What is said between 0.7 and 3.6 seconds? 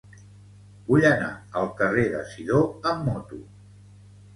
Vull anar al carrer de Sidó amb moto.